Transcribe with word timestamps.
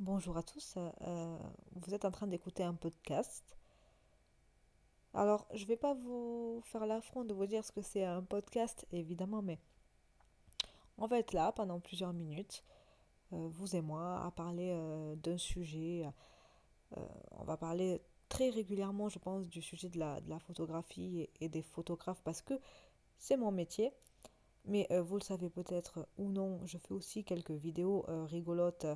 Bonjour 0.00 0.36
à 0.36 0.44
tous, 0.44 0.76
euh, 0.76 1.38
vous 1.72 1.92
êtes 1.92 2.04
en 2.04 2.12
train 2.12 2.28
d'écouter 2.28 2.62
un 2.62 2.74
podcast. 2.74 3.56
Alors, 5.12 5.44
je 5.54 5.64
vais 5.66 5.76
pas 5.76 5.92
vous 5.92 6.62
faire 6.66 6.86
l'affront 6.86 7.24
de 7.24 7.34
vous 7.34 7.46
dire 7.46 7.64
ce 7.64 7.72
que 7.72 7.82
c'est 7.82 8.04
un 8.04 8.22
podcast, 8.22 8.86
évidemment, 8.92 9.42
mais 9.42 9.58
on 10.98 11.06
va 11.06 11.18
être 11.18 11.32
là 11.32 11.50
pendant 11.50 11.80
plusieurs 11.80 12.12
minutes, 12.12 12.62
euh, 13.32 13.48
vous 13.50 13.74
et 13.74 13.80
moi, 13.80 14.24
à 14.24 14.30
parler 14.30 14.70
euh, 14.70 15.16
d'un 15.16 15.36
sujet. 15.36 16.08
on 17.32 17.42
va 17.42 17.56
parler 17.56 18.00
très 18.28 18.50
régulièrement, 18.50 19.08
je 19.08 19.18
pense, 19.18 19.48
du 19.48 19.60
sujet 19.60 19.88
de 19.88 19.98
la, 19.98 20.38
photographie 20.38 21.28
et, 21.40 21.48
des 21.48 21.62
photographes 21.62 22.22
parce 22.22 22.40
que 22.40 22.54
c'est 23.18 23.36
mon 23.36 23.50
métier. 23.50 23.92
Mais 24.64 24.86
vous 25.00 25.16
le 25.16 25.22
savez 25.22 25.50
peut-être 25.50 26.06
ou 26.18 26.30
non, 26.30 26.60
je 26.66 26.78
fais 26.78 26.92
aussi 26.92 27.24
quelques 27.24 27.50
vidéos 27.50 28.04
rigolotes 28.26 28.86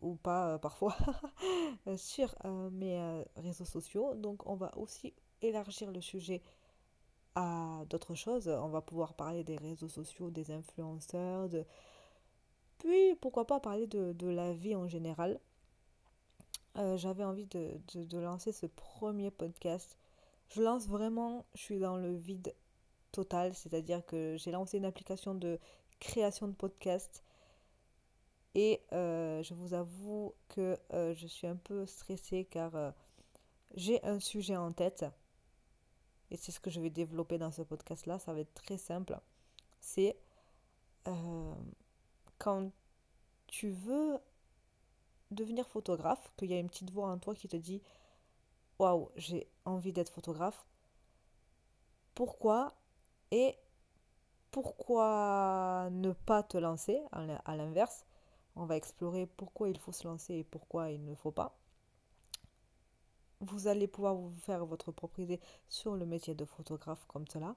ou 0.00 0.16
pas 0.16 0.54
euh, 0.54 0.58
parfois 0.58 0.96
euh, 1.86 1.96
sur 1.96 2.34
euh, 2.44 2.70
mes 2.70 3.24
réseaux 3.36 3.64
sociaux. 3.64 4.14
Donc 4.14 4.46
on 4.46 4.54
va 4.54 4.76
aussi 4.76 5.14
élargir 5.42 5.90
le 5.90 6.00
sujet 6.00 6.42
à 7.34 7.84
d'autres 7.88 8.14
choses. 8.14 8.48
On 8.48 8.68
va 8.68 8.80
pouvoir 8.80 9.14
parler 9.14 9.44
des 9.44 9.56
réseaux 9.56 9.88
sociaux, 9.88 10.30
des 10.30 10.50
influenceurs, 10.50 11.48
de... 11.48 11.64
puis 12.78 13.14
pourquoi 13.20 13.46
pas 13.46 13.60
parler 13.60 13.86
de, 13.86 14.12
de 14.12 14.26
la 14.28 14.52
vie 14.52 14.74
en 14.74 14.88
général. 14.88 15.40
J'avais 16.96 17.24
envie 17.24 17.44
de, 17.46 17.78
de, 17.94 18.18
lancer 18.18 18.52
ce 18.52 18.64
premier 18.64 19.30
podcast. 19.30 19.98
Je 20.48 20.62
lance 20.62 20.86
vraiment, 20.86 21.44
je 21.54 21.60
suis 21.60 21.78
dans 21.78 21.98
le 21.98 22.16
vide 22.16 22.54
total, 23.12 23.54
c'est-à-dire 23.54 24.06
que 24.06 24.36
j'ai 24.38 24.50
lancé 24.50 24.78
une 24.78 24.86
application 24.86 25.34
de 25.34 25.58
création 25.98 26.48
de 26.48 26.54
podcast 26.54 27.22
et 28.54 28.80
euh, 28.92 29.42
je 29.42 29.54
vous 29.54 29.74
avoue 29.74 30.34
que 30.48 30.76
euh, 30.92 31.14
je 31.14 31.26
suis 31.26 31.46
un 31.46 31.56
peu 31.56 31.86
stressée 31.86 32.44
car 32.44 32.74
euh, 32.74 32.90
j'ai 33.74 34.04
un 34.04 34.18
sujet 34.18 34.56
en 34.56 34.72
tête. 34.72 35.04
Et 36.30 36.36
c'est 36.36 36.52
ce 36.52 36.60
que 36.60 36.70
je 36.70 36.80
vais 36.80 36.90
développer 36.90 37.38
dans 37.38 37.50
ce 37.50 37.62
podcast-là. 37.62 38.18
Ça 38.18 38.32
va 38.32 38.40
être 38.40 38.54
très 38.54 38.78
simple. 38.78 39.18
C'est 39.80 40.16
quand 42.38 42.70
tu 43.46 43.70
veux 43.70 44.18
devenir 45.30 45.66
photographe, 45.66 46.30
qu'il 46.36 46.50
y 46.50 46.54
a 46.54 46.58
une 46.58 46.68
petite 46.68 46.90
voix 46.90 47.08
en 47.08 47.18
toi 47.18 47.34
qui 47.34 47.48
te 47.48 47.56
dit 47.56 47.82
Waouh, 48.78 49.10
j'ai 49.16 49.48
envie 49.64 49.92
d'être 49.92 50.12
photographe. 50.12 50.64
Pourquoi 52.14 52.74
Et 53.30 53.56
pourquoi 54.50 55.88
ne 55.90 56.12
pas 56.12 56.42
te 56.42 56.58
lancer 56.58 57.00
à 57.12 57.56
l'inverse 57.56 58.04
on 58.56 58.64
va 58.64 58.76
explorer 58.76 59.26
pourquoi 59.26 59.68
il 59.68 59.78
faut 59.78 59.92
se 59.92 60.06
lancer 60.06 60.34
et 60.34 60.44
pourquoi 60.44 60.90
il 60.90 61.04
ne 61.04 61.14
faut 61.14 61.30
pas. 61.30 61.56
Vous 63.40 63.68
allez 63.68 63.88
pouvoir 63.88 64.14
vous 64.14 64.32
faire 64.42 64.66
votre 64.66 64.92
propre 64.92 65.20
idée 65.20 65.40
sur 65.68 65.94
le 65.96 66.04
métier 66.04 66.34
de 66.34 66.44
photographe 66.44 67.04
comme 67.06 67.26
cela. 67.26 67.56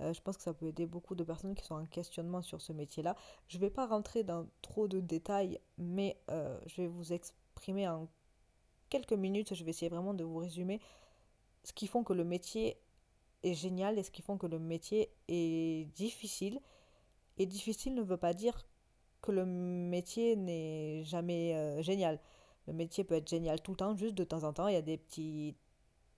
Euh, 0.00 0.12
je 0.12 0.20
pense 0.20 0.36
que 0.36 0.42
ça 0.42 0.54
peut 0.54 0.66
aider 0.66 0.86
beaucoup 0.86 1.14
de 1.14 1.24
personnes 1.24 1.54
qui 1.54 1.64
sont 1.64 1.74
en 1.74 1.86
questionnement 1.86 2.42
sur 2.42 2.60
ce 2.60 2.72
métier-là. 2.72 3.16
Je 3.48 3.56
ne 3.56 3.62
vais 3.62 3.70
pas 3.70 3.86
rentrer 3.86 4.22
dans 4.22 4.46
trop 4.62 4.88
de 4.88 5.00
détails, 5.00 5.58
mais 5.78 6.20
euh, 6.30 6.58
je 6.66 6.82
vais 6.82 6.86
vous 6.86 7.12
exprimer 7.12 7.88
en 7.88 8.08
quelques 8.88 9.14
minutes. 9.14 9.54
Je 9.54 9.64
vais 9.64 9.70
essayer 9.70 9.88
vraiment 9.88 10.14
de 10.14 10.22
vous 10.22 10.38
résumer 10.38 10.80
ce 11.64 11.72
qui 11.72 11.86
font 11.86 12.04
que 12.04 12.12
le 12.12 12.24
métier 12.24 12.78
est 13.42 13.54
génial 13.54 13.98
et 13.98 14.02
ce 14.02 14.10
qui 14.10 14.22
font 14.22 14.38
que 14.38 14.46
le 14.46 14.58
métier 14.58 15.10
est 15.28 15.90
difficile. 15.96 16.60
Et 17.38 17.46
difficile 17.46 17.94
ne 17.94 18.02
veut 18.02 18.16
pas 18.16 18.32
dire 18.32 18.56
que 19.22 19.32
le 19.32 19.44
métier 19.44 20.36
n'est 20.36 21.04
jamais 21.04 21.54
euh, 21.54 21.82
génial. 21.82 22.20
Le 22.66 22.72
métier 22.72 23.04
peut 23.04 23.14
être 23.14 23.28
génial 23.28 23.60
tout 23.60 23.72
le 23.72 23.76
temps, 23.76 23.96
juste 23.96 24.14
de 24.14 24.24
temps 24.24 24.44
en 24.44 24.52
temps, 24.52 24.68
il 24.68 24.74
y 24.74 24.78
a 24.78 24.82
des 24.82 24.98
petites 24.98 25.56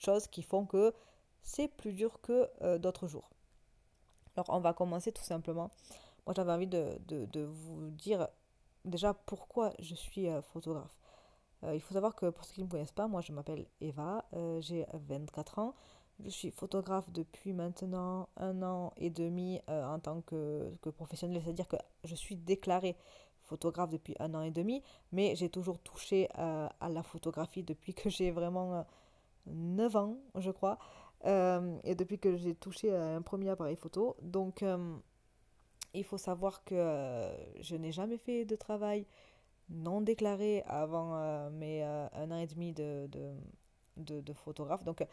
choses 0.03 0.27
qui 0.29 0.43
font 0.43 0.65
que 0.67 0.95
c'est 1.43 1.69
plus 1.69 1.93
dur 1.93 2.21
que 2.21 2.49
euh, 2.63 2.79
d'autres 2.79 3.07
jours. 3.07 3.31
Alors 4.37 4.47
on 4.51 4.61
va 4.61 4.73
commencer 4.73 5.13
tout 5.13 5.25
simplement. 5.25 5.71
Moi 6.27 6.35
j'avais 6.35 6.53
envie 6.53 6.67
de, 6.67 6.99
de, 7.09 7.43
vous 7.43 7.91
dire 7.91 8.29
déjà 8.85 9.15
pourquoi 9.15 9.73
je 9.79 9.95
suis 9.95 10.29
euh, 10.29 10.41
photographe. 10.43 10.99
il 11.73 11.81
faut 11.81 11.95
savoir 11.95 12.15
que 12.15 12.31
pour 12.31 12.45
ceux 12.45 12.55
qui 12.55 12.61
ne 12.61 12.67
me 12.67 12.71
connaissent 12.71 12.93
pas, 12.93 13.09
moi 13.09 13.21
je 13.21 13.33
m'appelle 13.33 13.67
Eva, 13.81 14.25
j'ai 14.61 14.87
24 14.93 15.59
ans. 15.59 15.75
Je 16.25 16.31
suis 16.31 16.51
photographe 16.51 17.11
depuis 17.13 17.53
maintenant 17.53 18.29
un 18.37 18.63
an 18.63 18.93
et 18.97 19.09
demi 19.09 19.61
euh, 19.71 19.85
en 19.85 20.01
tant 20.01 20.21
que, 20.23 20.69
que 20.83 20.91
professionnel, 20.91 21.41
c'est-à-dire 21.45 21.69
que 21.69 21.77
je 22.03 22.15
suis 22.17 22.35
déclarée 22.35 22.97
photographe 23.43 23.91
depuis 23.91 24.17
un 24.19 24.35
an 24.35 24.43
et 24.43 24.51
demi, 24.51 24.83
mais 25.13 25.37
j'ai 25.37 25.49
toujours 25.49 25.79
touché 25.79 26.29
euh, 26.39 26.69
à 26.81 26.89
la 26.89 27.05
photographie 27.05 27.63
depuis 27.63 27.95
que 27.95 28.11
j'ai 28.11 28.33
vraiment 28.33 28.85
9 29.47 29.95
euh, 29.95 29.99
ans, 29.99 30.19
je 30.35 30.51
crois, 30.51 30.79
et 31.25 31.95
depuis 31.95 32.19
que 32.19 32.37
j'ai 32.37 32.55
touché 32.55 32.95
à 32.95 33.17
un 33.17 33.23
premier 33.23 33.51
appareil 33.51 33.77
photo. 33.77 34.17
Donc, 34.23 34.65
il 35.95 36.05
faut 36.05 36.19
savoir 36.19 36.63
que 36.65 37.29
je 37.61 37.75
n'ai 37.75 37.91
jamais 37.91 38.19
fait 38.19 38.45
de 38.45 38.55
travail 38.55 39.05
non 39.69 40.01
déclaré 40.01 40.63
avant 40.67 41.51
mes 41.51 41.83
un 41.83 42.31
an 42.31 42.39
et 42.39 42.47
demi 42.47 42.73
de, 42.73 43.09
de, 43.09 43.33
de, 43.97 44.21
de 44.21 44.33
photographe. 44.33 44.85
Donc, 44.85 45.05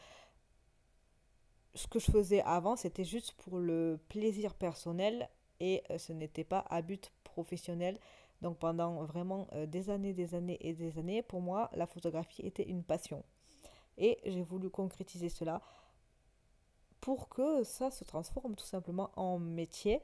ce 1.75 1.87
que 1.87 1.99
je 1.99 2.11
faisais 2.11 2.41
avant, 2.41 2.75
c'était 2.75 3.03
juste 3.03 3.33
pour 3.33 3.59
le 3.59 3.99
plaisir 4.09 4.53
personnel 4.55 5.29
et 5.59 5.83
euh, 5.91 5.97
ce 5.97 6.13
n'était 6.13 6.43
pas 6.43 6.65
à 6.69 6.81
but 6.81 7.11
professionnel. 7.23 7.99
Donc 8.41 8.57
pendant 8.57 9.03
vraiment 9.05 9.47
euh, 9.53 9.65
des 9.65 9.89
années, 9.89 10.13
des 10.13 10.35
années 10.35 10.57
et 10.61 10.73
des 10.73 10.97
années, 10.97 11.21
pour 11.21 11.41
moi, 11.41 11.69
la 11.73 11.85
photographie 11.85 12.41
était 12.41 12.67
une 12.67 12.83
passion. 12.83 13.23
Et 13.97 14.19
j'ai 14.25 14.43
voulu 14.43 14.69
concrétiser 14.69 15.29
cela 15.29 15.61
pour 17.01 17.29
que 17.29 17.63
ça 17.63 17.91
se 17.91 18.03
transforme 18.03 18.55
tout 18.55 18.65
simplement 18.65 19.11
en 19.15 19.37
métier. 19.37 20.01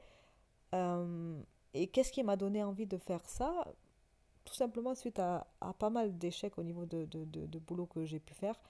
Euh, 0.74 1.40
et 1.74 1.88
qu'est-ce 1.88 2.12
qui 2.12 2.22
m'a 2.22 2.36
donné 2.36 2.62
envie 2.62 2.86
de 2.86 2.96
faire 2.96 3.26
ça? 3.28 3.66
Tout 4.44 4.54
simplement 4.54 4.94
suite 4.94 5.18
à, 5.18 5.46
pas 5.78 5.90
mal 5.90 6.16
d'échecs 6.16 6.58
au 6.58 6.62
niveau 6.62 6.86
de, 6.86 7.58
boulot 7.58 7.86
que 7.86 8.04
j'ai 8.04 8.20
pu 8.20 8.34
faire. 8.34 8.60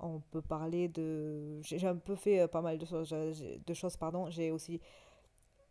On 0.00 0.20
peut 0.20 0.42
parler 0.42 0.88
de... 0.88 1.60
J'ai 1.62 1.86
un 1.86 1.96
peu 1.96 2.14
fait 2.14 2.40
euh, 2.40 2.48
pas 2.48 2.62
mal 2.62 2.78
de 2.78 2.86
choses, 2.86 3.10
de 3.10 3.74
choses 3.74 3.96
pardon. 3.96 4.30
J'ai 4.30 4.50
aussi 4.50 4.80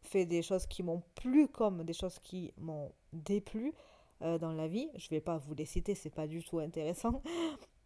fait 0.02 0.26
des 0.26 0.42
choses 0.42 0.66
qui 0.66 0.84
m'ont 0.84 1.04
plu 1.16 1.48
comme 1.48 1.84
des 1.84 1.94
choses 1.94 2.20
qui 2.20 2.54
m'ont 2.58 2.92
déplu 3.14 3.74
euh, 4.22 4.38
dans 4.38 4.52
la 4.52 4.68
vie. 4.68 4.90
Je 4.96 5.10
vais 5.10 5.22
pas 5.22 5.38
vous 5.38 5.54
les 5.54 5.66
citer, 5.66 5.96
c'est 5.96 6.10
pas 6.10 6.28
du 6.28 6.44
tout 6.44 6.60
intéressant. 6.60 7.22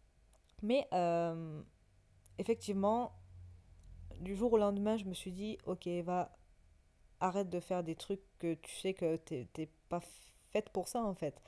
Mais 0.62 0.86
euh, 0.92 1.60
effectivement, 2.38 3.12
du 4.20 4.36
jour 4.36 4.52
au 4.52 4.58
lendemain, 4.58 4.96
je 4.96 5.04
me 5.04 5.14
suis 5.14 5.32
dit, 5.32 5.58
ok, 5.66 5.86
va, 6.04 6.36
arrête 7.20 7.50
de 7.50 7.60
faire 7.60 7.82
des 7.82 7.96
trucs 7.96 8.22
que 8.38 8.54
tu 8.54 8.74
sais 8.76 8.94
que 8.94 9.16
t'es 9.16 9.68
pas 9.88 10.00
faite 10.50 10.70
pour 10.70 10.88
ça 10.88 11.02
en 11.02 11.14
fait. 11.14 11.40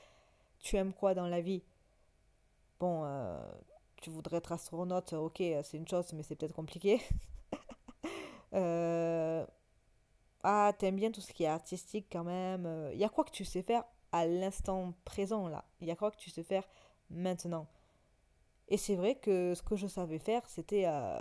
Tu 0.59 0.77
aimes 0.77 0.93
quoi 0.93 1.13
dans 1.13 1.27
la 1.27 1.41
vie? 1.41 1.63
Bon, 2.79 3.05
tu 4.05 4.11
voudrais 4.11 4.37
être 4.37 4.51
astronaute, 4.51 5.13
ok, 5.13 5.41
c'est 5.63 5.77
une 5.77 5.87
chose, 5.87 6.13
mais 6.13 6.21
c'est 6.21 6.35
peut-être 6.35 6.53
compliqué. 6.53 7.01
euh... 8.53 9.43
Ah, 10.43 10.73
t'aimes 10.77 10.95
bien 10.95 11.11
tout 11.11 11.21
ce 11.21 11.33
qui 11.33 11.43
est 11.43 11.47
artistique 11.47 12.05
quand 12.11 12.23
même. 12.23 12.89
Il 12.93 12.99
y 12.99 13.03
a 13.03 13.09
quoi 13.09 13.23
que 13.23 13.31
tu 13.31 13.43
sais 13.43 13.63
faire 13.63 13.83
à 14.11 14.27
l'instant 14.27 14.93
présent, 15.05 15.47
là? 15.47 15.65
Il 15.81 15.87
y 15.87 15.91
a 15.91 15.95
quoi 15.95 16.11
que 16.11 16.17
tu 16.17 16.29
sais 16.29 16.43
faire 16.43 16.63
maintenant? 17.09 17.65
Et 18.67 18.77
c'est 18.77 18.95
vrai 18.95 19.15
que 19.15 19.55
ce 19.55 19.63
que 19.63 19.75
je 19.75 19.87
savais 19.87 20.19
faire, 20.19 20.47
c'était 20.47 20.85
euh, 20.85 21.19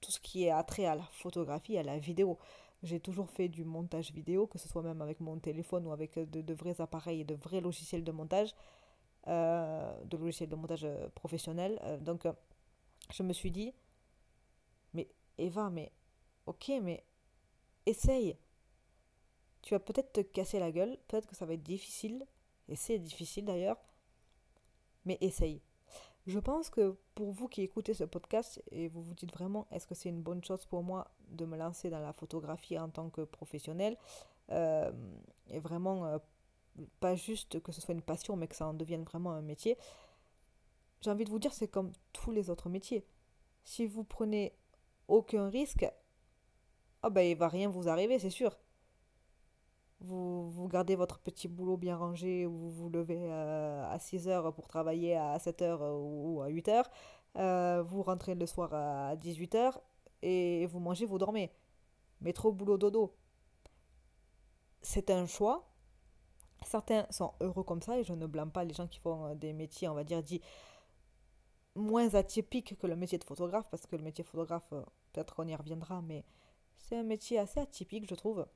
tout 0.00 0.10
ce 0.10 0.18
qui 0.18 0.44
est 0.46 0.50
attrait 0.50 0.86
à 0.86 0.96
la 0.96 1.04
photographie, 1.12 1.78
à 1.78 1.84
la 1.84 2.00
vidéo. 2.00 2.38
J'ai 2.82 2.98
toujours 2.98 3.30
fait 3.30 3.48
du 3.48 3.64
montage 3.64 4.12
vidéo, 4.12 4.48
que 4.48 4.58
ce 4.58 4.68
soit 4.68 4.82
même 4.82 5.00
avec 5.00 5.20
mon 5.20 5.38
téléphone 5.38 5.86
ou 5.86 5.92
avec 5.92 6.18
de 6.18 6.54
vrais 6.54 6.80
appareils 6.80 7.20
et 7.20 7.24
de 7.24 7.36
vrais 7.36 7.60
logiciels 7.60 8.02
de 8.02 8.10
montage. 8.10 8.52
Euh, 9.26 10.04
de 10.04 10.18
logiciels 10.18 10.50
de 10.50 10.54
montage 10.54 10.84
euh, 10.84 11.08
professionnel. 11.14 11.80
Euh, 11.84 11.98
donc, 11.98 12.28
je 13.10 13.22
me 13.22 13.32
suis 13.32 13.50
dit, 13.50 13.72
mais 14.92 15.08
Eva, 15.38 15.70
mais 15.70 15.92
ok, 16.44 16.72
mais 16.82 17.02
essaye. 17.86 18.36
Tu 19.62 19.72
vas 19.72 19.80
peut-être 19.80 20.12
te 20.12 20.20
casser 20.20 20.58
la 20.58 20.70
gueule, 20.70 20.98
peut-être 21.08 21.26
que 21.26 21.34
ça 21.34 21.46
va 21.46 21.54
être 21.54 21.62
difficile, 21.62 22.26
et 22.68 22.76
c'est 22.76 22.98
difficile 22.98 23.46
d'ailleurs, 23.46 23.78
mais 25.06 25.16
essaye. 25.22 25.62
Je 26.26 26.38
pense 26.38 26.68
que 26.68 26.94
pour 27.14 27.32
vous 27.32 27.48
qui 27.48 27.62
écoutez 27.62 27.94
ce 27.94 28.04
podcast 28.04 28.62
et 28.72 28.88
vous 28.88 29.02
vous 29.02 29.14
dites 29.14 29.32
vraiment 29.32 29.66
est-ce 29.70 29.86
que 29.86 29.94
c'est 29.94 30.10
une 30.10 30.22
bonne 30.22 30.44
chose 30.44 30.66
pour 30.66 30.82
moi 30.82 31.10
de 31.28 31.46
me 31.46 31.56
lancer 31.56 31.88
dans 31.88 32.00
la 32.00 32.12
photographie 32.14 32.78
en 32.78 32.88
tant 32.88 33.10
que 33.10 33.22
professionnel 33.22 33.98
et 34.48 35.58
vraiment 35.58 36.18
pas 37.00 37.14
juste 37.14 37.60
que 37.62 37.72
ce 37.72 37.80
soit 37.80 37.94
une 37.94 38.02
passion, 38.02 38.36
mais 38.36 38.48
que 38.48 38.56
ça 38.56 38.66
en 38.66 38.74
devienne 38.74 39.04
vraiment 39.04 39.32
un 39.32 39.42
métier, 39.42 39.78
j'ai 41.00 41.10
envie 41.10 41.24
de 41.24 41.30
vous 41.30 41.38
dire, 41.38 41.52
c'est 41.52 41.68
comme 41.68 41.92
tous 42.12 42.30
les 42.30 42.50
autres 42.50 42.68
métiers. 42.68 43.06
Si 43.64 43.86
vous 43.86 44.04
prenez 44.04 44.54
aucun 45.08 45.48
risque, 45.48 45.86
oh 47.02 47.10
ben, 47.10 47.22
il 47.22 47.36
va 47.36 47.48
rien 47.48 47.68
vous 47.68 47.88
arriver, 47.88 48.18
c'est 48.18 48.30
sûr. 48.30 48.56
vous, 50.00 50.50
vous 50.50 50.68
gardez 50.68 50.96
votre 50.96 51.18
petit 51.18 51.48
boulot 51.48 51.76
bien 51.76 51.96
rangé, 51.96 52.46
vous 52.46 52.70
vous 52.70 52.88
levez 52.90 53.30
euh, 53.30 53.90
à 53.90 53.98
6 53.98 54.28
heures 54.28 54.54
pour 54.54 54.68
travailler 54.68 55.16
à 55.16 55.38
7 55.38 55.62
heures 55.62 55.82
ou 55.82 56.42
à 56.42 56.48
8 56.48 56.68
heures, 56.68 56.90
euh, 57.36 57.82
vous 57.82 58.02
rentrez 58.02 58.34
le 58.34 58.46
soir 58.46 58.72
à 58.74 59.16
18 59.16 59.54
heures 59.56 59.80
et 60.22 60.66
vous 60.66 60.80
mangez, 60.80 61.06
vous 61.06 61.18
dormez. 61.18 61.50
Métro, 62.20 62.52
boulot, 62.52 62.78
dodo. 62.78 63.14
C'est 64.82 65.10
un 65.10 65.26
choix. 65.26 65.66
Certains 66.64 67.06
sont 67.10 67.32
heureux 67.40 67.64
comme 67.64 67.82
ça 67.82 67.98
et 67.98 68.04
je 68.04 68.12
ne 68.12 68.26
blâme 68.26 68.50
pas 68.50 68.64
les 68.64 68.74
gens 68.74 68.86
qui 68.86 68.98
font 68.98 69.34
des 69.34 69.52
métiers, 69.52 69.88
on 69.88 69.94
va 69.94 70.04
dire, 70.04 70.22
dits 70.22 70.40
moins 71.74 72.14
atypiques 72.14 72.76
que 72.78 72.86
le 72.86 72.96
métier 72.96 73.18
de 73.18 73.24
photographe, 73.24 73.68
parce 73.70 73.86
que 73.86 73.96
le 73.96 74.02
métier 74.02 74.24
photographe, 74.24 74.72
euh, 74.72 74.82
peut-être 75.12 75.34
qu'on 75.34 75.48
y 75.48 75.54
reviendra, 75.54 76.02
mais 76.02 76.24
c'est 76.78 76.96
un 76.96 77.02
métier 77.02 77.38
assez 77.38 77.60
atypique, 77.60 78.08
je 78.08 78.14
trouve. 78.14 78.46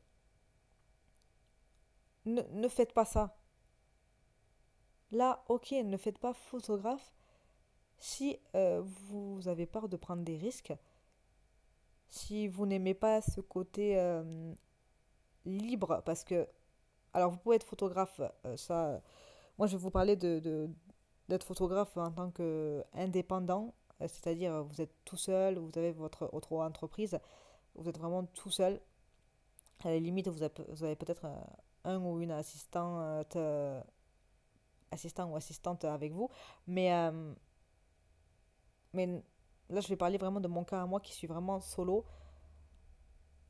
Ne, 2.26 2.43
ne 2.43 2.69
faites 2.69 2.93
pas 2.93 3.05
ça. 3.05 3.37
Là, 5.11 5.43
ok, 5.49 5.72
ne 5.72 5.96
faites 5.96 6.19
pas 6.19 6.34
photographe 6.34 7.12
si 7.99 8.38
euh, 8.54 8.82
vous 8.84 9.49
avez 9.49 9.66
peur 9.66 9.88
de 9.88 9.96
prendre 9.96 10.22
des 10.22 10.37
risques, 10.37 10.72
si 12.08 12.46
vous 12.46 12.66
n'aimez 12.66 12.94
pas 12.94 13.20
ce 13.22 13.40
côté 13.40 13.99
euh, 13.99 14.54
libre, 15.44 16.02
parce 16.04 16.25
que, 16.25 16.46
alors 17.14 17.31
vous 17.31 17.38
pouvez 17.38 17.56
être 17.56 17.66
photographe, 17.66 18.20
euh, 18.46 18.56
ça, 18.56 19.00
moi 19.58 19.66
je 19.66 19.76
vais 19.76 19.82
vous 19.82 19.90
parler 19.90 20.16
de, 20.16 20.69
d'être 21.28 21.44
photographe 21.44 21.96
en 21.96 22.10
tant 22.12 22.31
qu'indépendant, 22.31 23.75
c'est-à-dire 24.00 24.64
vous 24.64 24.81
êtes 24.81 24.94
tout 25.05 25.16
seul, 25.16 25.58
vous 25.58 25.70
avez 25.76 25.93
votre 25.93 26.28
autre 26.32 26.52
entreprise, 26.56 27.19
vous 27.75 27.88
êtes 27.88 27.99
vraiment 27.99 28.25
tout 28.25 28.50
seul. 28.50 28.81
À 29.84 29.90
la 29.90 29.99
limite, 29.99 30.28
vous 30.28 30.43
avez, 30.43 30.52
vous 30.69 30.84
avez 30.84 30.96
peut-être 30.96 31.26
un 31.84 31.99
ou 32.00 32.20
une 32.20 32.32
assistante, 32.32 33.37
assistant 34.90 35.31
ou 35.31 35.37
assistante 35.37 35.84
avec 35.84 36.12
vous, 36.12 36.28
mais 36.66 36.90
mais 38.93 39.22
là, 39.69 39.81
je 39.81 39.88
vais 39.88 39.96
parler 39.96 40.19
vraiment 40.19 40.40
de 40.40 40.49
mon 40.49 40.64
cas 40.64 40.82
à 40.82 40.87
moi 40.87 41.00
qui 41.00 41.12
suis 41.12 41.26
vraiment 41.26 41.61
solo. 41.61 42.04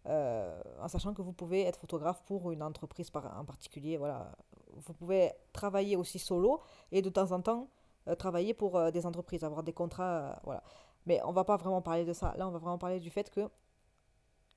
Euh, 0.09 0.63
en 0.81 0.89
sachant 0.89 1.13
que 1.13 1.21
vous 1.21 1.33
pouvez 1.33 1.63
être 1.63 1.79
photographe 1.79 2.23
pour 2.25 2.51
une 2.51 2.63
entreprise 2.63 3.11
en 3.15 3.45
particulier. 3.45 3.97
Voilà. 3.99 4.33
Vous 4.75 4.95
pouvez 4.95 5.33
travailler 5.53 5.97
aussi 5.97 6.19
solo 6.19 6.61
et 6.93 7.03
de 7.03 7.11
temps 7.11 7.33
en 7.33 7.43
temps 7.43 7.69
euh, 8.09 8.15
travailler 8.15 8.55
pour 8.55 8.77
euh, 8.77 8.91
des 8.91 9.05
entreprises, 9.05 9.45
avoir 9.45 9.63
des 9.63 9.73
contrats. 9.73 10.41
voilà. 10.45 10.63
Mais 11.07 11.21
on 11.25 11.33
va 11.33 11.45
pas 11.45 11.57
vraiment 11.57 11.83
parler 11.83 12.05
de 12.05 12.13
ça. 12.13 12.35
Là, 12.37 12.49
on 12.49 12.51
va 12.51 12.59
vraiment 12.59 12.79
parler 12.79 13.01
du 13.01 13.11
fait 13.11 13.31
que 13.31 13.49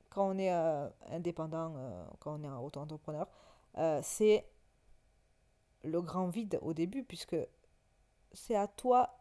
quand 0.10 0.28
on 0.30 0.38
est 0.38 0.52
indépendant, 1.10 1.74
quand 2.20 2.38
on 2.38 2.44
est 2.44 2.50
auto-entrepreneur, 2.50 3.26
c'est 4.02 4.46
le 5.84 6.02
grand 6.02 6.28
vide 6.28 6.60
au 6.62 6.74
début 6.74 7.04
puisque 7.06 7.38
c'est 8.34 8.56
à 8.56 8.68
toi 8.68 9.18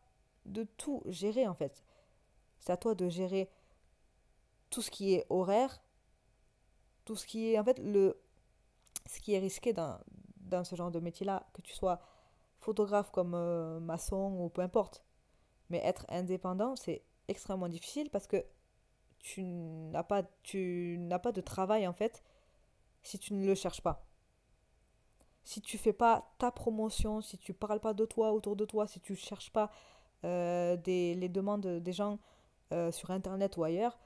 de 0.47 0.65
tout 0.65 1.03
gérer 1.07 1.47
en 1.47 1.55
fait. 1.55 1.85
C'est 2.59 2.73
à 2.73 2.77
toi 2.77 2.97
de 2.97 3.09
gérer 3.09 3.49
tout 4.71 4.83
ce 4.83 4.91
qui 4.91 5.15
est 5.15 5.27
horaire, 5.31 5.81
tout 7.05 7.17
ce 7.17 7.27
qui 7.27 7.53
est 7.53 7.59
en 7.59 7.65
fait 7.65 7.79
le 7.79 8.17
ce 9.07 9.21
qui 9.21 9.35
est 9.35 9.39
risqué 9.39 9.73
dans, 9.73 9.99
dans 10.37 10.65
ce 10.65 10.75
genre 10.77 10.91
de 10.91 11.01
métier-là, 11.01 11.47
que 11.53 11.63
tu 11.63 11.75
sois 11.75 12.01
photographe 12.59 13.11
comme 13.11 13.35
euh, 13.35 13.81
maçon 13.81 14.37
ou 14.39 14.49
peu 14.49 14.63
importe. 14.63 15.05
Mais 15.71 15.81
être 15.85 16.05
indépendant, 16.09 16.77
c'est 16.77 17.03
extrêmement 17.29 17.69
difficile 17.69 18.11
parce 18.11 18.27
que 18.27 18.45
tu 19.19 19.43
n'as 19.43 20.03
pas 20.03 20.23
tu 20.43 20.97
n'as 20.99 21.19
pas 21.19 21.33
de 21.33 21.41
travail 21.41 21.87
en 21.87 21.93
fait 21.93 22.23
si 23.03 23.19
tu 23.19 23.35
ne 23.35 23.47
le 23.47 23.55
cherches 23.55 23.81
pas. 23.83 24.05
Si 25.45 25.61
tu 25.61 25.79
fais 25.79 25.93
pas 25.93 26.33
ta 26.39 26.51
promotion, 26.51 27.23
si 27.23 27.39
tu 27.39 27.55
parles 27.55 27.81
pas 27.81 27.95
de 27.95 28.05
toi 28.05 28.33
autour 28.33 28.57
de 28.57 28.65
toi, 28.65 28.87
si 28.87 29.01
tu 29.01 29.17
cherches 29.17 29.51
pas 29.51 29.71
euh, 30.25 30.77
des, 30.77 31.15
les 31.15 31.29
demandes 31.29 31.67
des 31.67 31.93
gens 31.93 32.19
euh, 32.73 32.93
sur 32.93 33.11
Internet 33.11 33.57
ou 33.57 33.65
ailleurs, 33.65 33.99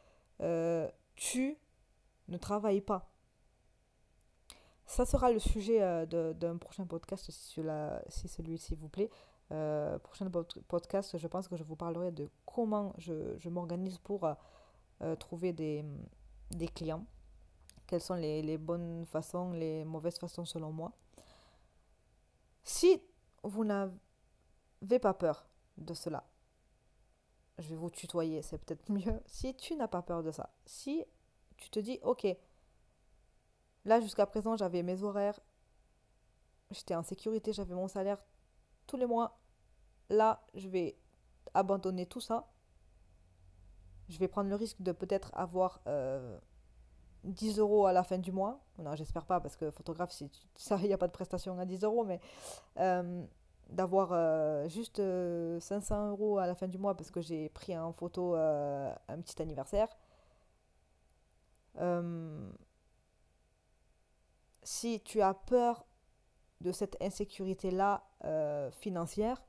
tu 1.17 1.59
ne 2.29 2.37
travailles 2.37 2.81
pas. 2.81 3.11
Ça 4.87 5.07
sera 5.07 5.33
le 5.33 5.39
sujet 5.39 6.07
d'un 6.07 6.59
prochain 6.59 6.87
podcast, 6.87 7.31
si, 7.31 8.29
celui-ci 8.29 8.75
vous 8.75 8.89
plaît. 8.89 9.11
prochain 10.03 10.31
podcast, 10.69 11.17
je 11.17 11.27
pense 11.27 11.49
que 11.49 11.57
je 11.57 11.65
vous 11.65 11.77
parlerai 11.77 12.13
de 12.13 12.29
comment 12.45 12.93
je, 12.99 13.49
m'organise 13.49 13.99
pour 13.99 14.29
trouver 15.19 15.53
des, 15.53 15.85
clients. 16.75 17.07
Quelles 17.87 18.03
sont 18.03 18.15
les, 18.15 18.59
bonnes 18.59 19.07
façons, 19.07 19.53
les 19.53 19.85
mauvaises 19.85 20.19
façons 20.19 20.45
selon 20.45 20.71
moi. 20.71 20.93
Si 22.63 23.01
vous 23.43 23.65
n'avez 23.65 24.99
pas 25.01 25.15
peur 25.15 25.47
de 25.77 25.95
cela. 25.95 26.25
Je 27.59 27.69
vais 27.69 27.77
vous 27.77 27.91
tutoyer, 27.91 28.43
c'est 28.43 28.59
peut-être 28.59 28.89
mieux. 28.93 29.21
Si 29.27 29.55
tu 29.55 29.77
n'as 29.77 29.89
pas 29.89 30.03
peur 30.03 30.23
de 30.23 30.31
ça, 30.31 30.51
si 30.67 31.05
tu 31.57 31.71
te 31.71 31.79
dis, 31.79 31.99
ok, 32.03 32.27
là 33.85 34.01
jusqu'à 34.01 34.27
présent 34.27 34.57
j'avais 34.57 34.83
mes 34.83 35.03
horaires, 35.03 35.39
j'étais 36.71 36.95
en 36.95 37.03
sécurité, 37.03 37.53
j'avais 37.53 37.75
mon 37.75 37.89
salaire 37.89 38.23
tous 38.87 38.97
les 38.97 39.07
mois, 39.07 39.39
là 40.11 40.45
je 40.55 40.69
vais 40.69 40.97
abandonner 41.55 42.07
tout 42.07 42.21
ça. 42.21 42.51
Je 44.09 44.19
vais 44.19 44.29
prendre 44.29 44.51
le 44.51 44.57
risque 44.57 44.83
de 44.83 44.93
peut-être 44.93 45.31
avoir 45.35 45.81
10 47.25 47.59
euh, 47.59 47.63
euros 47.63 47.87
à 47.87 47.93
la 47.95 48.03
fin 48.03 48.19
du 48.19 48.33
mois. 48.33 48.61
Non, 48.79 48.95
j'espère 48.97 49.25
pas, 49.25 49.41
parce 49.41 49.57
que 49.57 49.71
photographe, 49.71 50.13
ça, 50.57 50.77
il 50.83 50.89
n'y 50.89 50.93
a 50.93 50.99
pas 50.99 51.07
de 51.07 51.13
prestation 51.13 51.59
à 51.59 51.65
10 51.65 51.85
euros, 51.85 52.05
mais 52.05 52.21
euh, 52.81 53.25
d'avoir 53.71 54.11
euh, 54.13 54.69
juste 54.69 54.97
500 54.97 55.95
euh, 55.95 56.11
euros 56.11 56.39
à 56.39 56.47
la 56.47 56.55
fin 56.55 56.69
du 56.69 56.79
mois 56.79 56.97
parce 56.97 57.11
que 57.11 57.21
j'ai 57.21 57.49
pris 57.49 57.77
en 57.77 57.93
photo 57.93 58.37
euh, 58.37 58.93
un 59.09 59.21
petit 59.21 59.41
anniversaire. 59.41 59.89
Si 64.63 65.01
tu 65.01 65.21
as 65.21 65.35
peur 65.35 65.85
de 66.61 66.73
cette 66.73 67.01
insécurité-là 67.03 68.05
financière, 68.73 69.43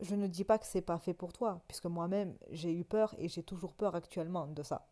je 0.00 0.14
ne 0.14 0.26
dis 0.26 0.44
pas 0.44 0.58
que 0.58 0.66
c'est 0.66 0.80
pas 0.80 0.98
fait 0.98 1.12
pour 1.12 1.32
toi, 1.32 1.62
puisque 1.68 1.86
moi-même 1.86 2.36
j'ai 2.50 2.74
eu 2.74 2.84
peur 2.84 3.14
et 3.18 3.28
j'ai 3.28 3.42
toujours 3.42 3.74
peur 3.74 3.94
actuellement 3.94 4.46
de 4.46 4.62
ça. 4.62 4.88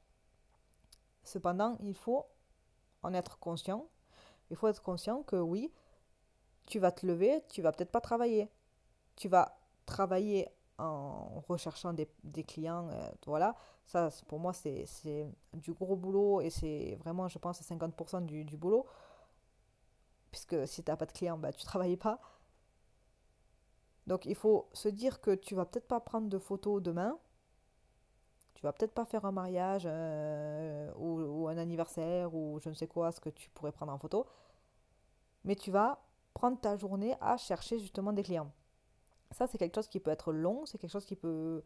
Cependant, 1.25 1.77
il 1.81 1.95
faut 1.95 2.27
en 3.03 3.15
être 3.15 3.39
conscient. 3.39 3.89
Il 4.51 4.57
faut 4.57 4.69
être 4.69 4.83
conscient 4.83 5.23
que 5.23 5.37
oui, 5.37 5.73
tu 6.67 6.79
vas 6.79 6.93
te 6.93 7.07
lever, 7.07 7.43
tu 7.49 7.63
vas 7.63 7.73
peut-être 7.73 7.91
pas 7.91 8.01
travailler. 8.01 8.51
Tu 9.17 9.29
vas 9.29 9.59
travailler 9.87 10.49
en 10.79 11.41
recherchant 11.49 11.93
des, 11.93 12.45
clients. 12.45 12.89
Euh, 12.91 13.11
voilà, 13.27 13.57
ça 13.87 14.09
pour 14.27 14.39
moi 14.39 14.53
c'est 14.53 14.87
du 15.53 15.73
gros 15.73 15.97
boulot 15.97 16.41
et 16.41 16.51
c'est 16.51 16.97
vraiment, 17.01 17.29
je 17.29 17.39
pense, 17.39 17.61
50% 17.61 18.25
du, 18.25 18.45
du, 18.45 18.57
boulot. 18.57 18.87
Puisque 20.31 20.67
si 20.69 20.83
tu 20.83 20.91
n'as 20.91 20.97
pas 20.97 21.07
de 21.07 21.13
clients, 21.13 21.39
bah, 21.39 21.53
tu 21.53 21.63
ne 21.63 21.67
travailles 21.67 21.97
pas. 21.97 22.21
Donc 24.07 24.25
il 24.27 24.35
faut 24.35 24.69
se 24.73 24.89
dire 24.89 25.21
que 25.21 25.35
tu 25.35 25.55
vas 25.55 25.67
peut-être 25.67 25.89
pas 25.89 26.01
prendre 26.01 26.29
de 26.29 26.39
photos 26.39 26.83
demain. 26.83 27.19
Tu 28.55 28.63
vas 28.63 28.73
peut-être 28.73 28.95
pas 28.95 29.05
faire 29.05 29.25
un 29.25 29.33
mariage 29.33 29.85
euh, 29.87 30.91
ou, 30.97 31.21
ou, 31.21 31.49
un 31.49 31.59
anniversaire 31.59 32.35
ou 32.35 32.59
je 32.61 32.69
ne 32.69 32.75
sais 32.75 32.89
quoi, 32.89 33.13
ce 33.13 33.21
que 33.21 33.31
tu 33.31 33.51
pourrais 33.51 33.73
prendre 33.73 33.93
en 33.93 33.99
photo. 33.99 34.27
Mais 35.45 35.55
tu 35.55 35.71
vas 35.71 36.01
prendre 36.35 36.61
ta 36.61 36.77
journée 36.77 37.15
à 37.21 37.37
chercher 37.37 37.79
justement 37.79 38.13
des 38.13 38.23
clients. 38.23 38.51
Ça, 39.31 39.47
c'est 39.47 39.59
quelque 39.59 39.75
chose 39.75 39.89
qui 39.89 40.01
peut 40.01 40.11
être 40.11 40.33
long, 40.33 40.67
c'est 40.67 40.79
quelque 40.79 40.91
chose 40.91 41.05
qui 41.05 41.17
peut 41.17 41.63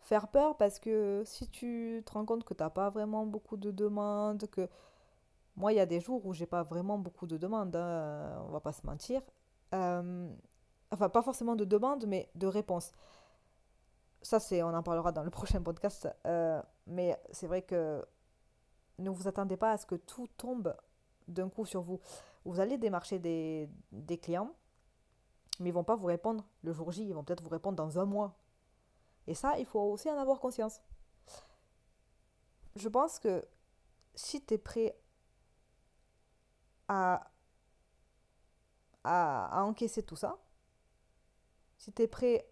faire 0.00 0.28
peur 0.28 0.56
parce 0.56 0.78
que 0.78 1.22
si 1.24 1.48
tu 1.48 2.02
te 2.04 2.12
rends 2.12 2.24
compte 2.24 2.44
que 2.44 2.54
tu 2.54 2.62
n'as 2.62 2.70
pas 2.70 2.90
vraiment 2.90 3.26
beaucoup 3.26 3.56
de 3.56 3.70
demandes, 3.70 4.46
que 4.50 4.68
moi, 5.56 5.72
il 5.72 5.76
y 5.76 5.80
a 5.80 5.86
des 5.86 6.00
jours 6.00 6.24
où 6.24 6.32
j'ai 6.32 6.46
pas 6.46 6.62
vraiment 6.62 6.98
beaucoup 6.98 7.26
de 7.26 7.36
demandes, 7.36 7.74
hein, 7.76 8.42
on 8.46 8.50
va 8.50 8.60
pas 8.60 8.72
se 8.72 8.86
mentir. 8.86 9.22
Euh, 9.74 10.28
enfin, 10.90 11.08
pas 11.08 11.22
forcément 11.22 11.56
de 11.56 11.64
demandes, 11.64 12.06
mais 12.06 12.30
de 12.34 12.46
réponses. 12.46 12.92
Ça, 14.22 14.40
c'est, 14.40 14.62
on 14.62 14.74
en 14.74 14.82
parlera 14.82 15.12
dans 15.12 15.24
le 15.24 15.30
prochain 15.38 15.60
podcast. 15.62 16.08
Euh, 16.26 16.62
mais 16.86 17.20
c'est 17.32 17.46
vrai 17.46 17.62
que 17.62 18.04
ne 18.98 19.10
vous 19.10 19.28
attendez 19.28 19.56
pas 19.56 19.72
à 19.72 19.78
ce 19.78 19.86
que 19.86 19.94
tout 19.94 20.28
tombe 20.36 20.74
d'un 21.26 21.48
coup 21.48 21.64
sur 21.64 21.82
vous. 21.82 22.00
Vous 22.44 22.60
allez 22.60 22.78
démarcher 22.78 23.18
des, 23.18 23.68
clients, 24.22 24.52
mais 25.58 25.70
ils 25.70 25.72
vont 25.72 25.84
pas 25.84 25.96
vous 25.96 26.06
répondre 26.06 26.44
le 26.62 26.72
jour 26.72 26.92
J, 26.92 27.06
ils 27.06 27.14
vont 27.14 27.24
peut-être 27.24 27.42
vous 27.42 27.50
répondre 27.50 27.76
dans 27.76 27.98
un 27.98 28.04
mois. 28.04 28.36
Et 29.26 29.34
ça, 29.34 29.58
il 29.58 29.66
faut 29.66 29.80
aussi 29.80 30.10
en 30.10 30.18
avoir 30.18 30.40
conscience. 30.40 30.80
Je 32.76 32.88
pense 32.88 33.18
que 33.18 33.44
si 34.14 34.44
tu 34.44 34.54
es 34.54 34.58
prêt 34.58 34.98
à, 36.88 37.30
encaisser 39.04 40.02
tout 40.02 40.16
ça, 40.16 40.38
si 41.76 41.92
tu 41.92 42.02
es 42.02 42.08
prêt 42.08 42.48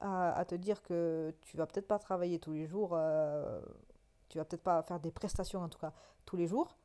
à, 0.00 0.44
te 0.46 0.54
dire 0.54 0.82
que 0.82 1.34
tu 1.42 1.56
vas 1.56 1.66
peut-être 1.66 1.88
pas 1.88 1.98
travailler 1.98 2.38
tous 2.38 2.52
les 2.52 2.66
jours, 2.66 2.90
euh, 2.92 3.60
tu 4.28 4.38
vas 4.38 4.44
peut-être 4.44 4.62
pas 4.62 4.82
faire 4.82 5.00
des 5.00 5.10
prestations 5.10 5.60
en 5.62 5.68
tout 5.68 5.78
cas 5.78 5.92
tous 6.24 6.36
les 6.36 6.46
jours, 6.46 6.76